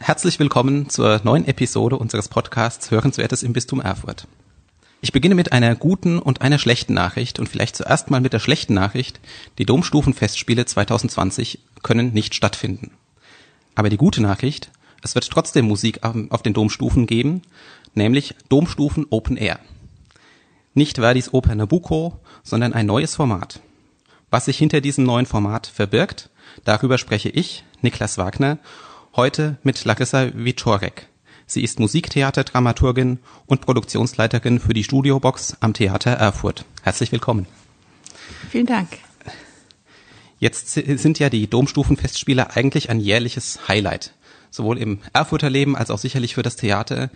[0.00, 4.26] Herzlich willkommen zur neuen Episode unseres Podcasts Hörenswertes im Bistum Erfurt.
[5.00, 8.38] Ich beginne mit einer guten und einer schlechten Nachricht und vielleicht zuerst mal mit der
[8.38, 9.20] schlechten Nachricht.
[9.58, 12.92] Die Domstufenfestspiele 2020 können nicht stattfinden.
[13.74, 14.70] Aber die gute Nachricht,
[15.02, 17.42] es wird trotzdem Musik auf den Domstufen geben,
[17.94, 19.58] nämlich Domstufen Open Air.
[20.74, 23.60] Nicht Verdis Oper Nabucco, sondern ein neues Format.
[24.30, 26.30] Was sich hinter diesem neuen Format verbirgt,
[26.64, 28.58] darüber spreche ich, Niklas Wagner,
[29.14, 31.08] heute mit Larissa Wiczorek.
[31.46, 36.64] Sie ist Musiktheaterdramaturgin und Produktionsleiterin für die Studiobox am Theater Erfurt.
[36.82, 37.46] Herzlich willkommen.
[38.50, 38.88] Vielen Dank.
[40.38, 44.12] Jetzt sind ja die Domstufenfestspiele eigentlich ein jährliches Highlight,
[44.50, 47.10] sowohl im Erfurter Leben als auch sicherlich für das Theater.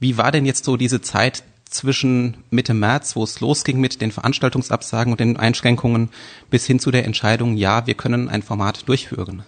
[0.00, 4.12] Wie war denn jetzt so diese Zeit zwischen Mitte März, wo es losging mit den
[4.12, 6.08] Veranstaltungsabsagen und den Einschränkungen,
[6.50, 9.44] bis hin zu der Entscheidung, ja, wir können ein Format durchführen?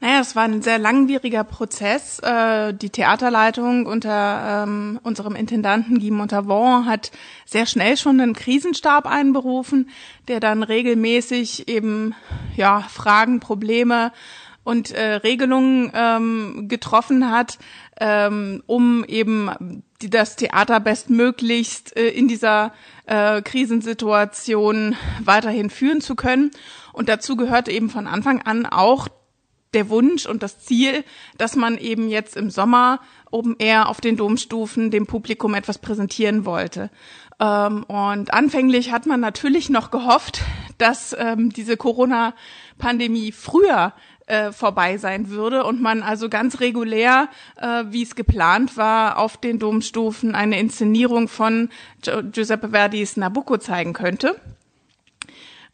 [0.00, 2.20] Naja, es war ein sehr langwieriger Prozess.
[2.20, 7.10] Äh, die Theaterleitung unter ähm, unserem Intendanten Guy Montavon hat
[7.44, 9.90] sehr schnell schon einen Krisenstab einberufen,
[10.28, 12.14] der dann regelmäßig eben
[12.54, 14.12] ja Fragen, Probleme
[14.62, 17.58] und äh, Regelungen ähm, getroffen hat,
[17.98, 22.72] ähm, um eben das Theater bestmöglichst äh, in dieser
[23.06, 26.52] äh, Krisensituation weiterhin führen zu können.
[26.92, 29.08] Und dazu gehörte eben von Anfang an auch
[29.74, 31.04] der Wunsch und das Ziel,
[31.36, 36.44] dass man eben jetzt im Sommer oben eher auf den Domstufen dem Publikum etwas präsentieren
[36.44, 36.90] wollte.
[37.40, 40.42] Ähm, und anfänglich hat man natürlich noch gehofft,
[40.78, 43.92] dass ähm, diese Corona-Pandemie früher
[44.26, 49.36] äh, vorbei sein würde und man also ganz regulär, äh, wie es geplant war, auf
[49.36, 51.70] den Domstufen eine Inszenierung von
[52.02, 54.36] Giuseppe Verdis Nabucco zeigen könnte.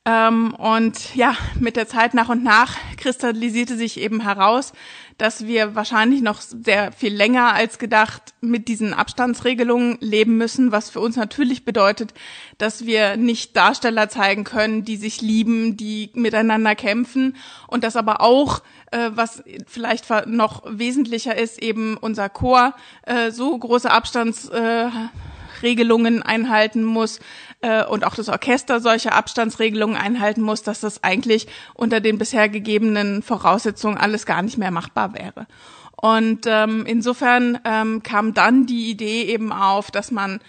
[0.07, 4.75] Ähm, und ja, mit der Zeit nach und nach kristallisierte sich eben heraus,
[5.17, 10.91] dass wir wahrscheinlich noch sehr viel länger als gedacht mit diesen Abstandsregelungen leben müssen, was
[10.91, 12.13] für uns natürlich bedeutet,
[12.59, 17.37] dass wir nicht Darsteller zeigen können, die sich lieben, die miteinander kämpfen.
[17.67, 22.75] Und das aber auch, äh, was vielleicht noch wesentlicher ist, eben unser Chor
[23.05, 24.91] äh, so große Abstands äh,
[26.23, 27.21] einhalten muss
[27.65, 32.51] äh, und auch das Orchester solche Abstandsregelungen einhalten muss, dass das eigentlich unter den bisher
[32.51, 35.47] gegebenen Voraussetzungen alles gar nicht mehr machbar wäre.
[35.97, 40.41] Und ähm, insofern ähm, kam dann die Idee eben auf, dass man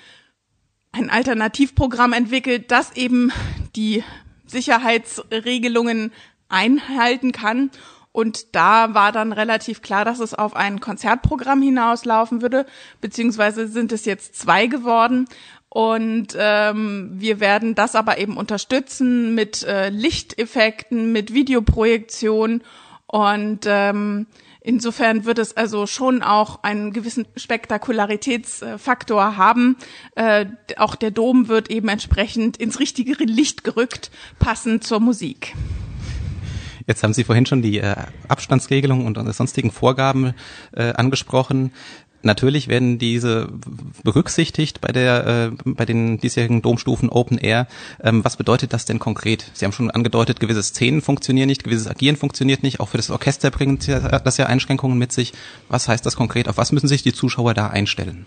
[0.92, 3.32] ein Alternativprogramm entwickelt, das eben
[3.78, 4.04] die
[4.46, 6.12] Sicherheitsregelungen
[6.50, 7.72] einhalten kann
[8.16, 12.66] und da war dann relativ klar, dass es auf ein Konzertprogramm hinauslaufen würde,
[13.02, 15.28] beziehungsweise sind es jetzt zwei geworden.
[15.76, 22.62] Und ähm, wir werden das aber eben unterstützen mit äh, Lichteffekten, mit Videoprojektion
[23.08, 24.28] und ähm,
[24.62, 29.78] Insofern wird es also schon auch einen gewissen Spektakularitätsfaktor haben.
[30.16, 30.48] Äh,
[30.78, 34.10] auch der Dom wird eben entsprechend ins richtige Licht gerückt,
[34.40, 35.54] passend zur Musik.
[36.88, 37.96] Jetzt haben Sie vorhin schon die äh,
[38.28, 40.34] Abstandsregelung und sonstigen Vorgaben
[40.72, 41.72] äh, angesprochen.
[42.26, 43.48] Natürlich werden diese
[44.04, 47.68] berücksichtigt bei der äh, bei den diesjährigen Domstufen Open Air.
[48.04, 49.52] Ähm, was bedeutet das denn konkret?
[49.54, 52.80] Sie haben schon angedeutet, gewisse Szenen funktionieren nicht, gewisses Agieren funktioniert nicht.
[52.80, 55.34] Auch für das Orchester bringt das ja Einschränkungen mit sich.
[55.70, 56.50] Was heißt das konkret?
[56.50, 58.26] Auf was müssen sich die Zuschauer da einstellen?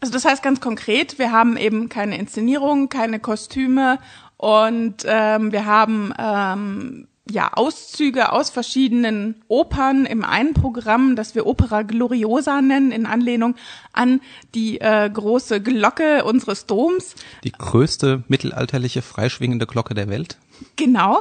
[0.00, 3.98] Also das heißt ganz konkret, wir haben eben keine Inszenierung, keine Kostüme
[4.36, 11.46] und ähm, wir haben ähm, ja, Auszüge aus verschiedenen Opern im einen Programm, das wir
[11.46, 13.54] Opera Gloriosa nennen, in Anlehnung
[13.92, 14.20] an
[14.54, 17.14] die äh, große Glocke unseres Doms.
[17.44, 20.36] Die größte mittelalterliche freischwingende Glocke der Welt.
[20.76, 21.20] Genau.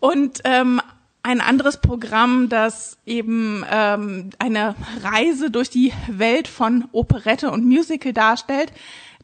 [0.00, 0.80] Und ähm,
[1.22, 8.12] ein anderes Programm, das eben ähm, eine Reise durch die Welt von Operette und Musical
[8.12, 8.72] darstellt.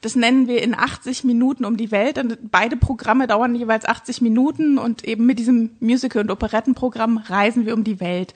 [0.01, 2.19] Das nennen wir in 80 Minuten um die Welt.
[2.19, 7.67] Und beide Programme dauern jeweils 80 Minuten und eben mit diesem Musical- und Operettenprogramm reisen
[7.67, 8.35] wir um die Welt.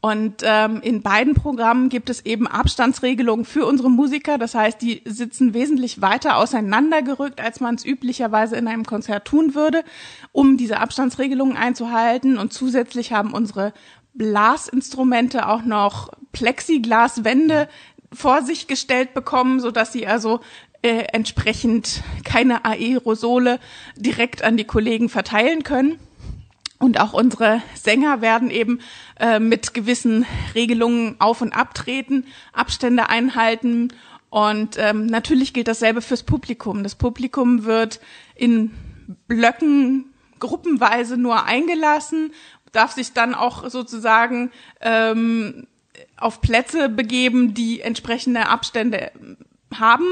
[0.00, 4.38] Und ähm, in beiden Programmen gibt es eben Abstandsregelungen für unsere Musiker.
[4.38, 9.56] Das heißt, die sitzen wesentlich weiter auseinandergerückt, als man es üblicherweise in einem Konzert tun
[9.56, 9.82] würde,
[10.30, 12.38] um diese Abstandsregelungen einzuhalten.
[12.38, 13.72] Und zusätzlich haben unsere
[14.14, 17.68] Blasinstrumente auch noch Plexiglaswände
[18.12, 20.40] vor sich gestellt bekommen, so dass sie also
[20.82, 23.58] äh, entsprechend keine Aerosole
[23.96, 25.98] direkt an die Kollegen verteilen können.
[26.78, 28.80] Und auch unsere Sänger werden eben
[29.18, 33.92] äh, mit gewissen Regelungen auf und abtreten, Abstände einhalten.
[34.30, 36.84] Und ähm, natürlich gilt dasselbe fürs Publikum.
[36.84, 38.00] Das Publikum wird
[38.36, 38.72] in
[39.26, 42.32] Blöcken gruppenweise nur eingelassen,
[42.70, 45.66] darf sich dann auch sozusagen ähm,
[46.16, 49.10] auf Plätze begeben, die entsprechende Abstände
[49.74, 50.06] haben.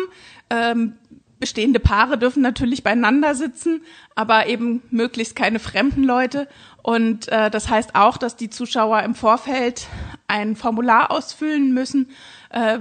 [0.51, 0.95] Ähm,
[1.39, 3.83] bestehende Paare dürfen natürlich beieinander sitzen,
[4.15, 6.49] aber eben möglichst keine fremden Leute.
[6.83, 9.87] Und äh, das heißt auch, dass die Zuschauer im Vorfeld
[10.29, 12.11] ein Formular ausfüllen müssen
[12.51, 12.79] äh,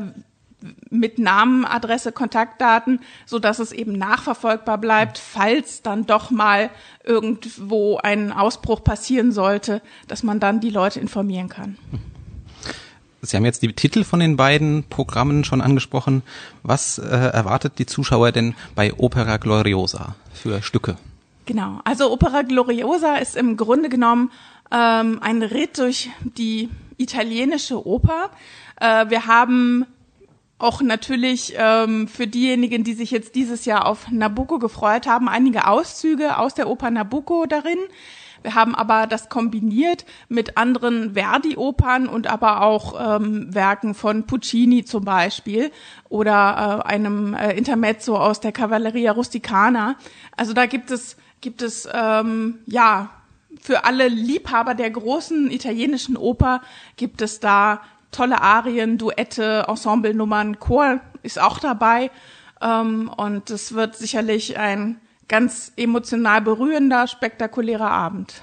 [0.89, 6.69] mit Namen, Adresse, Kontaktdaten, so dass es eben nachverfolgbar bleibt, falls dann doch mal
[7.03, 11.77] irgendwo ein Ausbruch passieren sollte, dass man dann die Leute informieren kann.
[13.25, 16.23] Sie haben jetzt die Titel von den beiden Programmen schon angesprochen.
[16.63, 20.97] Was äh, erwartet die Zuschauer denn bei Opera Gloriosa für Stücke?
[21.45, 24.31] Genau, also Opera Gloriosa ist im Grunde genommen
[24.71, 28.31] ähm, ein Ritt durch die italienische Oper.
[28.79, 29.85] Äh, wir haben
[30.57, 35.67] auch natürlich ähm, für diejenigen, die sich jetzt dieses Jahr auf Nabucco gefreut haben, einige
[35.67, 37.77] Auszüge aus der Oper Nabucco darin.
[38.45, 44.85] Wir haben aber das kombiniert mit anderen Verdi-Opern und aber auch ähm, Werken von Puccini
[44.85, 45.71] zum Beispiel
[46.09, 49.95] oder äh, einem äh, Intermezzo aus der Cavalleria Rusticana.
[50.37, 53.09] Also da gibt es gibt es ähm, ja
[53.59, 56.61] für alle Liebhaber der großen italienischen Oper
[56.97, 57.81] gibt es da
[58.11, 62.11] tolle Arien, Duette, Ensemblenummern, Chor ist auch dabei.
[62.61, 68.41] Ähm, und es wird sicherlich ein ganz emotional berührender, spektakulärer Abend.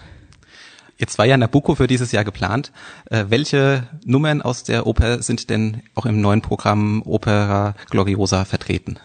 [0.98, 2.70] Jetzt war ja Nabucco für dieses Jahr geplant.
[3.10, 8.98] Äh, welche Nummern aus der Oper sind denn auch im neuen Programm Opera Gloriosa vertreten?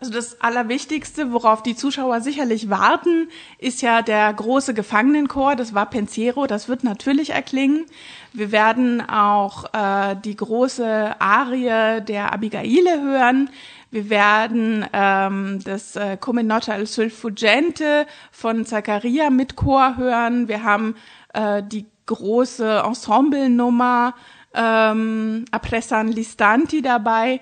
[0.00, 3.28] Also das Allerwichtigste, worauf die Zuschauer sicherlich warten,
[3.58, 7.84] ist ja der große Gefangenenchor, das war Pensiero, das wird natürlich erklingen.
[8.32, 13.50] Wir werden auch äh, die große Arie der Abigaile hören.
[13.90, 20.48] Wir werden ähm, das äh, Come Nota il Sulfugente von Zaccaria mit Chor hören.
[20.48, 20.94] Wir haben
[21.32, 24.14] äh, die große Ensemble-Nummer
[24.54, 27.40] ähm, Apressan Listanti dabei.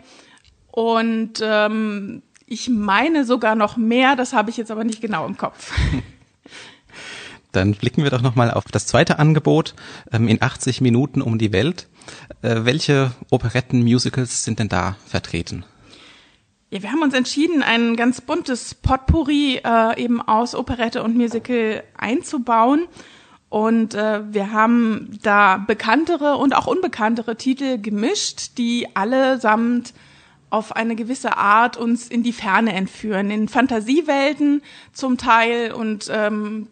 [0.70, 5.36] Und ähm, ich meine sogar noch mehr, das habe ich jetzt aber nicht genau im
[5.36, 5.72] Kopf.
[7.52, 9.74] Dann blicken wir doch nochmal auf das zweite Angebot
[10.12, 11.88] ähm, in 80 Minuten um die Welt.
[12.42, 15.64] Äh, welche Operetten, Musicals sind denn da vertreten?
[16.76, 21.82] Ja, wir haben uns entschieden, ein ganz buntes Potpourri äh, eben aus Operette und Musical
[21.96, 22.86] einzubauen.
[23.48, 29.94] Und äh, wir haben da bekanntere und auch unbekanntere Titel gemischt, die allesamt
[30.50, 34.60] auf eine gewisse Art uns in die Ferne entführen, in Fantasiewelten
[34.92, 36.68] zum Teil und ähm,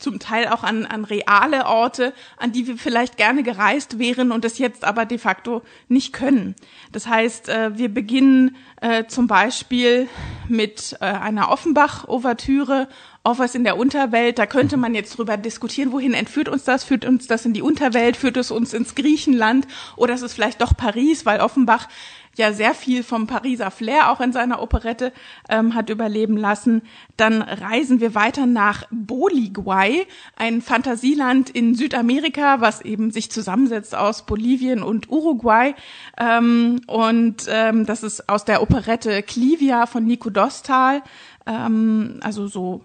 [0.00, 4.44] zum Teil auch an, an reale Orte, an die wir vielleicht gerne gereist wären und
[4.44, 6.56] es jetzt aber de facto nicht können.
[6.92, 10.08] Das heißt, äh, wir beginnen äh, zum Beispiel
[10.48, 12.88] mit äh, einer Offenbach-Ouvertüre,
[13.22, 14.38] Offers in der Unterwelt.
[14.38, 16.84] Da könnte man jetzt drüber diskutieren, wohin entführt uns das?
[16.84, 18.16] Führt uns das in die Unterwelt?
[18.16, 19.66] Führt es uns ins Griechenland?
[19.96, 21.88] Oder ist es vielleicht doch Paris, weil Offenbach
[22.36, 25.12] ja sehr viel vom Pariser Flair auch in seiner Operette
[25.48, 26.82] ähm, hat überleben lassen.
[27.16, 30.06] Dann reisen wir weiter nach Boliguay,
[30.36, 35.74] ein Fantasieland in Südamerika, was eben sich zusammensetzt aus Bolivien und Uruguay.
[36.18, 41.02] Ähm, und ähm, das ist aus der Operette Clivia von Nico Dostal,
[41.46, 42.82] ähm, also so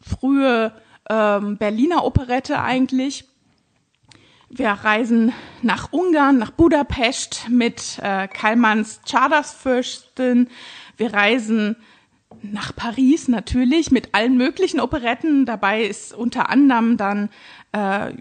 [0.00, 0.72] frühe
[1.08, 3.24] ähm, Berliner Operette eigentlich.
[4.48, 5.32] Wir reisen
[5.62, 10.48] nach Ungarn, nach Budapest mit äh, Kalmans Czardas-Fürstin.
[10.96, 11.76] Wir reisen
[12.42, 15.46] nach Paris natürlich mit allen möglichen Operetten.
[15.46, 17.28] Dabei ist unter anderem dann
[17.72, 18.12] äh,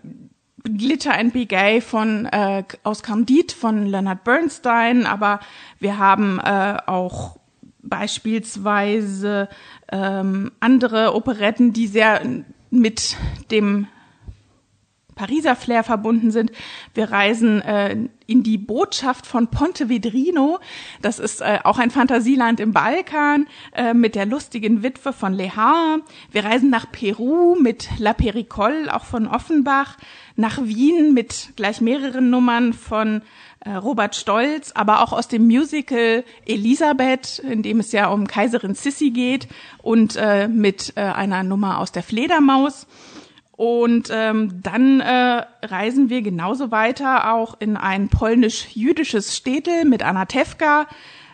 [0.64, 5.40] Glitter and Be Gay von äh, aus Candide von Leonard Bernstein, aber
[5.80, 7.40] wir haben äh, auch
[7.82, 9.48] beispielsweise
[9.92, 12.22] ähm, andere Operetten, die sehr
[12.70, 13.18] mit
[13.52, 13.88] dem
[15.20, 16.50] Pariser Flair verbunden sind.
[16.94, 20.60] Wir reisen äh, in die Botschaft von Pontevedrino.
[21.02, 23.46] Das ist äh, auch ein Fantasieland im Balkan
[23.76, 25.98] äh, mit der lustigen Witwe von Lehar.
[26.32, 29.98] Wir reisen nach Peru mit La Pericole, auch von Offenbach.
[30.38, 33.22] Nach Wien mit gleich mehreren Nummern von
[33.60, 38.74] äh, Robert Stolz, aber auch aus dem Musical Elisabeth, in dem es ja um Kaiserin
[38.74, 39.50] Sissi geht
[39.84, 42.88] und äh, mit äh, einer Nummer aus der Fledermaus.
[43.60, 50.88] Und ähm, dann äh, reisen wir genauso weiter auch in ein polnisch-jüdisches Städtel mit Anatevka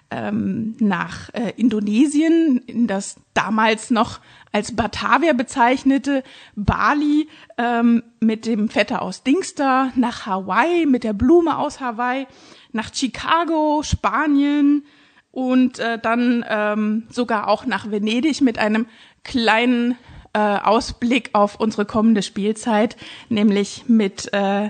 [0.10, 6.24] ähm, nach äh, Indonesien, in das damals noch als Batavia bezeichnete
[6.56, 7.30] Bali
[7.60, 12.26] ähm, mit dem Vetter aus Dingster, nach Hawaii mit der Blume aus Hawaii,
[12.72, 14.84] nach Chicago, Spanien
[15.30, 18.88] und äh, dann ähm, sogar auch nach Venedig mit einem
[19.24, 19.96] kleinen
[20.36, 22.98] äh, Ausblick auf unsere kommende Spielzeit,
[23.30, 24.70] nämlich mit äh,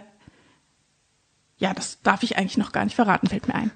[1.58, 3.72] ja, das darf ich eigentlich noch gar nicht verraten, fällt mir ein.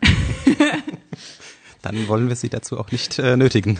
[1.82, 3.80] Dann wollen wir Sie dazu auch nicht äh, nötigen.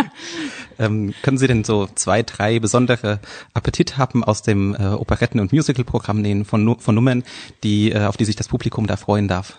[0.78, 3.20] ähm, können Sie denn so zwei, drei besondere
[3.52, 7.22] Appetit haben aus dem äh, Operetten- und Musical-Programm nehmen von, von Nummern,
[7.62, 9.58] die, äh, auf die sich das Publikum da freuen darf?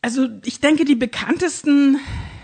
[0.00, 1.98] Also ich denke, die bekanntesten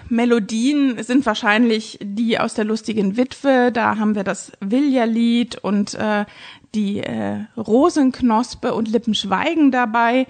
[0.08, 3.70] Melodien sind wahrscheinlich die aus der lustigen Witwe.
[3.72, 6.24] Da haben wir das Vilja-Lied und äh,
[6.74, 10.26] die äh, Rosenknospe und Lippenschweigen dabei.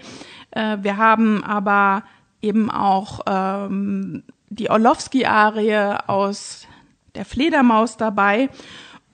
[0.51, 2.05] Äh, wir haben aber
[2.43, 6.67] eben auch ähm, die Orlowski-Arie aus
[7.15, 8.49] der Fledermaus dabei.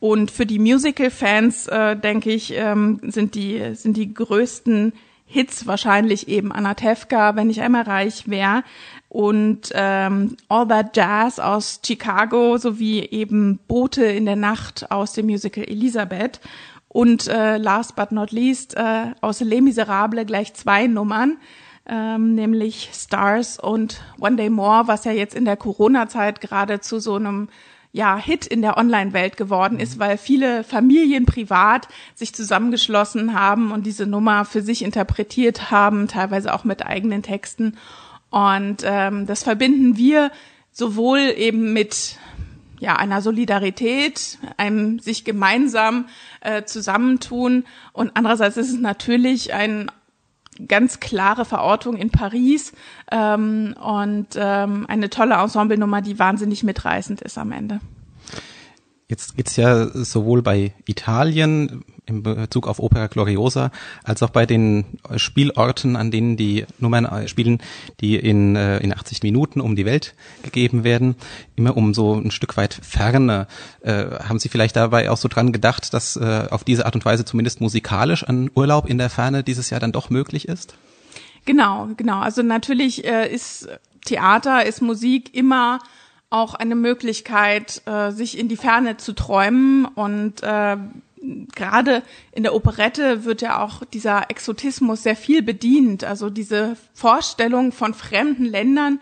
[0.00, 4.92] Und für die Musical-Fans, äh, denke ich, ähm, sind die, sind die größten
[5.26, 8.62] Hits wahrscheinlich eben Anatevka, wenn ich einmal reich wäre
[9.08, 15.26] und ähm, All That Jazz aus Chicago sowie eben Boote in der Nacht aus dem
[15.26, 16.40] Musical Elisabeth.
[16.88, 21.38] Und äh, last but not least äh, aus Les Miserables gleich zwei Nummern
[21.86, 26.98] ähm, nämlich Stars und One Day More, was ja jetzt in der Corona-Zeit gerade zu
[26.98, 27.48] so einem
[27.94, 31.86] ja, Hit in der Online-Welt geworden ist, weil viele Familien privat
[32.16, 37.78] sich zusammengeschlossen haben und diese Nummer für sich interpretiert haben, teilweise auch mit eigenen Texten.
[38.30, 40.32] Und ähm, das verbinden wir
[40.72, 42.18] sowohl eben mit
[42.80, 46.06] ja, einer Solidarität, einem sich gemeinsam
[46.40, 49.88] äh, zusammentun und andererseits ist es natürlich ein
[50.68, 52.72] ganz klare Verortung in Paris
[53.10, 57.80] ähm, und ähm, eine tolle Ensemblenummer, die wahnsinnig mitreißend ist am Ende.
[59.06, 63.70] Jetzt geht's ja sowohl bei Italien in Bezug auf Opera Gloriosa
[64.02, 64.84] als auch bei den
[65.16, 67.60] Spielorten, an denen die Nummern äh, spielen,
[68.00, 71.16] die in, äh, in 80 Minuten um die Welt gegeben werden,
[71.54, 73.46] immer um so ein Stück weit Ferne.
[73.80, 77.04] Äh, haben Sie vielleicht dabei auch so dran gedacht, dass äh, auf diese Art und
[77.04, 80.76] Weise zumindest musikalisch ein Urlaub in der Ferne dieses Jahr dann doch möglich ist?
[81.44, 82.20] Genau, genau.
[82.20, 83.68] Also natürlich äh, ist
[84.06, 85.78] Theater, ist Musik immer
[86.34, 89.84] auch eine Möglichkeit, äh, sich in die Ferne zu träumen.
[89.84, 90.76] Und äh,
[91.54, 96.02] gerade in der Operette wird ja auch dieser Exotismus sehr viel bedient.
[96.02, 99.00] Also diese Vorstellung von fremden Ländern,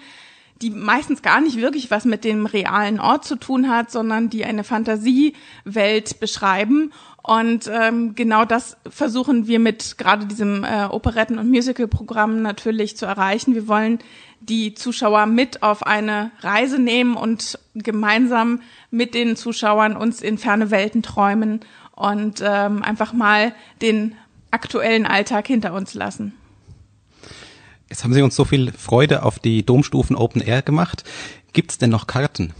[0.63, 4.45] die meistens gar nicht wirklich was mit dem realen Ort zu tun hat, sondern die
[4.45, 6.93] eine Fantasiewelt beschreiben.
[7.23, 13.07] Und ähm, genau das versuchen wir mit gerade diesem äh, Operetten- und Musical-Programm natürlich zu
[13.07, 13.55] erreichen.
[13.55, 13.99] Wir wollen
[14.41, 20.71] die Zuschauer mit auf eine Reise nehmen und gemeinsam mit den Zuschauern uns in ferne
[20.71, 21.61] Welten träumen
[21.95, 24.17] und ähm, einfach mal den
[24.51, 26.35] aktuellen Alltag hinter uns lassen.
[27.93, 31.05] Jetzt haben Sie uns so viel Freude auf die Domstufen Open Air gemacht.
[31.53, 32.55] Gibt es denn noch Karten?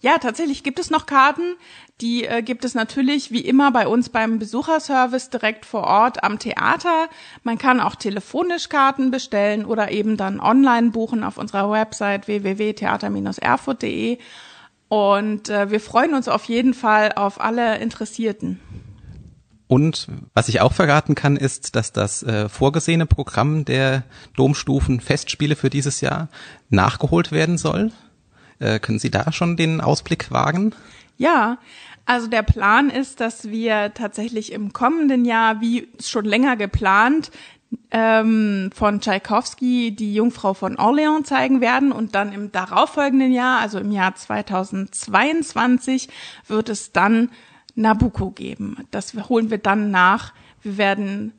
[0.00, 1.56] Ja, tatsächlich gibt es noch Karten.
[2.02, 6.38] Die äh, gibt es natürlich wie immer bei uns beim Besucherservice direkt vor Ort am
[6.38, 7.08] Theater.
[7.44, 14.18] Man kann auch telefonisch Karten bestellen oder eben dann online buchen auf unserer Website www.theater-erfurt.de.
[14.88, 18.60] Und äh, wir freuen uns auf jeden Fall auf alle Interessierten.
[19.66, 24.02] Und was ich auch verraten kann, ist, dass das äh, vorgesehene Programm der
[24.36, 26.28] Domstufen Festspiele für dieses Jahr
[26.68, 27.90] nachgeholt werden soll.
[28.58, 30.74] Äh, können Sie da schon den Ausblick wagen?
[31.16, 31.58] Ja,
[32.06, 37.30] also der Plan ist, dass wir tatsächlich im kommenden Jahr, wie schon länger geplant,
[37.90, 43.78] ähm, von Tchaikovsky die Jungfrau von Orléans zeigen werden und dann im darauffolgenden Jahr, also
[43.78, 46.08] im Jahr 2022,
[46.46, 47.30] wird es dann
[47.74, 48.76] Nabucco geben.
[48.90, 50.32] Das holen wir dann nach.
[50.62, 51.32] Wir werden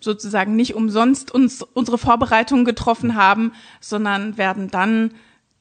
[0.00, 5.12] sozusagen nicht umsonst uns unsere Vorbereitungen getroffen haben, sondern werden dann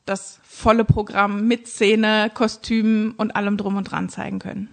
[0.06, 4.68] das volle Programm mit Szene, Kostümen und allem drum und dran zeigen können.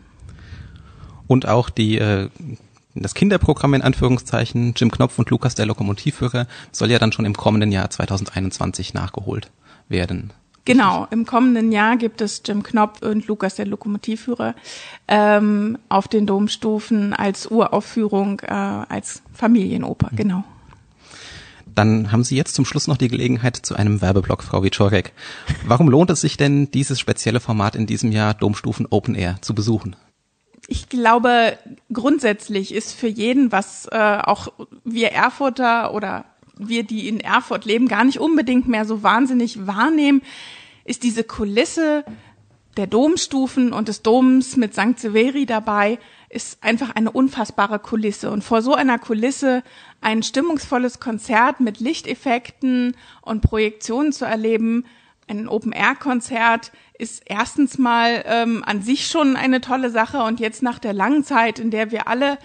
[1.26, 2.30] Und auch die äh,
[2.94, 7.36] das Kinderprogramm in Anführungszeichen, Jim Knopf und Lukas der Lokomotivführer, soll ja dann schon im
[7.36, 9.50] kommenden Jahr 2021 nachgeholt
[9.88, 10.32] werden.
[10.68, 14.54] Genau, im kommenden Jahr gibt es Jim Knopf und Lukas der Lokomotivführer
[15.08, 20.16] ähm, auf den Domstufen als Uraufführung, äh, als Familienoper, mhm.
[20.16, 20.44] genau.
[21.74, 25.14] Dann haben Sie jetzt zum Schluss noch die Gelegenheit zu einem Werbeblock, Frau Wiczorek.
[25.64, 29.54] Warum lohnt es sich denn, dieses spezielle Format in diesem Jahr Domstufen Open Air zu
[29.54, 29.96] besuchen?
[30.66, 31.56] Ich glaube,
[31.90, 34.48] grundsätzlich ist für jeden, was äh, auch
[34.84, 36.26] wir Erfurter oder
[36.58, 40.22] wir, die in Erfurt leben, gar nicht unbedingt mehr so wahnsinnig wahrnehmen,
[40.84, 42.04] ist diese Kulisse
[42.76, 44.98] der Domstufen und des Doms mit St.
[44.98, 45.98] Severi dabei
[46.30, 48.30] ist einfach eine unfassbare Kulisse.
[48.30, 49.62] Und vor so einer Kulisse
[50.00, 54.84] ein stimmungsvolles Konzert mit Lichteffekten und Projektionen zu erleben,
[55.26, 60.78] ein Open-Air-Konzert ist erstens mal ähm, an sich schon eine tolle Sache und jetzt nach
[60.78, 62.38] der langen Zeit, in der wir alle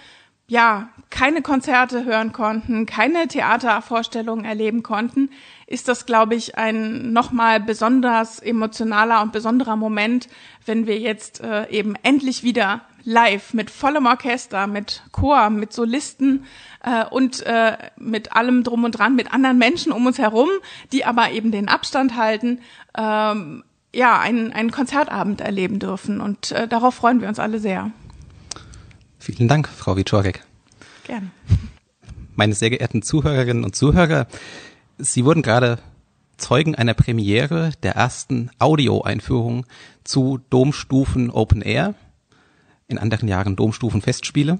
[0.46, 5.30] ja, keine Konzerte hören konnten, keine Theatervorstellungen erleben konnten,
[5.66, 10.28] ist das, glaube ich, ein nochmal besonders emotionaler und besonderer Moment,
[10.66, 16.44] wenn wir jetzt äh, eben endlich wieder live mit vollem Orchester, mit Chor, mit Solisten
[16.82, 20.48] äh, und äh, mit allem drum und dran, mit anderen Menschen um uns herum,
[20.92, 22.60] die aber eben den Abstand halten,
[22.96, 26.20] ähm, ja, einen, einen Konzertabend erleben dürfen.
[26.20, 27.92] Und äh, darauf freuen wir uns alle sehr.
[29.24, 30.44] Vielen Dank, Frau Wiczorek.
[31.04, 31.30] Gerne.
[32.36, 34.26] Meine sehr geehrten Zuhörerinnen und Zuhörer,
[34.98, 35.78] Sie wurden gerade
[36.36, 39.64] Zeugen einer Premiere der ersten Audioeinführung
[40.04, 41.94] zu Domstufen Open Air,
[42.86, 44.58] in anderen Jahren Domstufen Festspiele.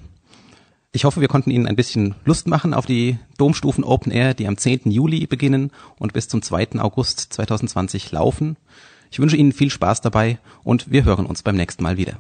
[0.93, 4.49] Ich hoffe, wir konnten Ihnen ein bisschen Lust machen auf die Domstufen Open Air, die
[4.49, 4.91] am 10.
[4.91, 6.81] Juli beginnen und bis zum 2.
[6.81, 8.57] August 2020 laufen.
[9.11, 12.17] Ich wünsche Ihnen viel Spaß dabei und wir hören uns beim nächsten Mal wieder.